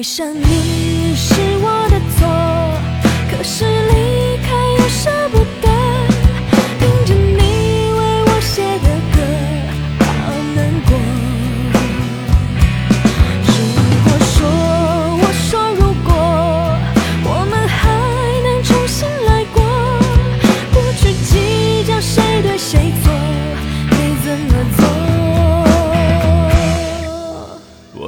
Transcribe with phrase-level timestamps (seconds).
[0.00, 1.49] 爱上你是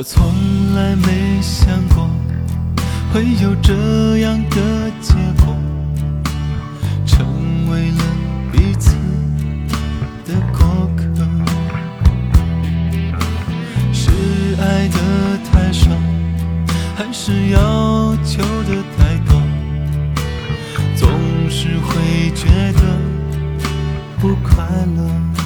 [0.00, 0.32] 我从
[0.74, 2.08] 来没想过
[3.12, 5.12] 会有这样的结
[5.44, 5.54] 果，
[7.04, 8.02] 成为了
[8.50, 8.96] 彼此
[10.24, 11.04] 的过客。
[13.92, 14.10] 是
[14.58, 15.90] 爱的太少，
[16.96, 19.38] 还是要求的太多？
[20.96, 21.10] 总
[21.50, 22.96] 是会觉得
[24.18, 24.64] 不快
[24.96, 25.39] 乐。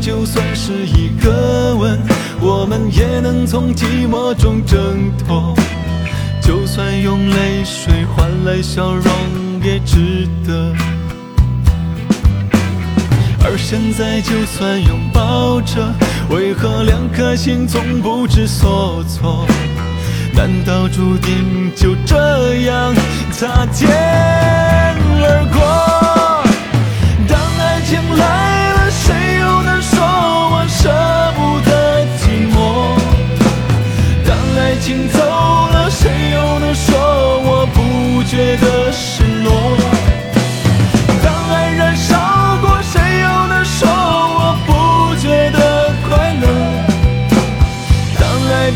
[0.00, 1.98] 就算是一个吻，
[2.40, 5.54] 我们也能从寂寞中挣脱。
[6.42, 9.04] 就算用泪水换来笑容，
[9.62, 10.74] 也值得。
[13.42, 15.94] 而现在，就算拥抱着，
[16.28, 19.46] 为何两颗心总不知所措？
[20.34, 22.16] 难道注定就这
[22.62, 22.94] 样
[23.32, 23.88] 擦肩
[25.22, 25.89] 而过？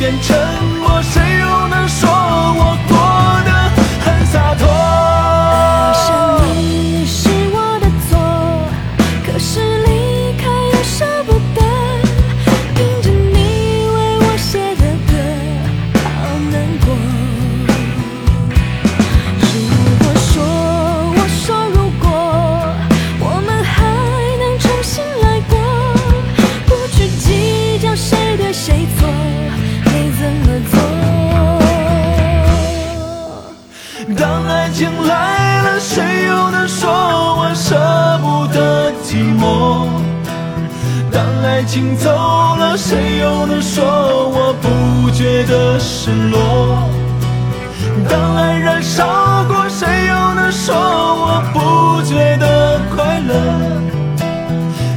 [0.05, 0.36] 变沉
[0.83, 2.94] 默，谁又能说我过
[3.47, 3.50] 得
[4.05, 4.69] 很洒脱？
[4.69, 8.12] 爱上你是我的错，
[9.24, 11.62] 可是离开又舍不得。
[12.74, 13.38] 听着你
[13.94, 15.12] 为我写的歌，
[16.05, 16.05] 好
[16.52, 16.86] 难过。
[19.41, 19.56] 如
[20.05, 20.44] 果说，
[21.16, 22.05] 我说如果，
[23.20, 23.74] 我们还
[24.36, 25.57] 能重新来过，
[26.67, 29.08] 不去计较谁对谁错，
[41.54, 43.84] 爱情走了，谁又能说
[44.28, 46.82] 我不觉得失落？
[48.10, 53.34] 当爱燃烧过，谁又能说我不觉得快乐？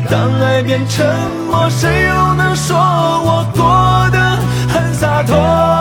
[0.10, 1.06] 当爱变沉
[1.48, 4.18] 默，谁又能说我过得
[4.74, 5.77] 很洒脱？